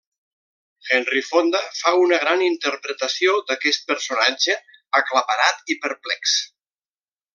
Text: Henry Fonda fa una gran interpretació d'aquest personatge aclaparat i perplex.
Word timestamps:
Henry 0.93 1.21
Fonda 1.25 1.59
fa 1.81 1.91
una 2.05 2.19
gran 2.23 2.41
interpretació 2.45 3.35
d'aquest 3.51 3.85
personatge 3.93 4.57
aclaparat 5.01 5.75
i 5.75 5.79
perplex. 5.85 6.35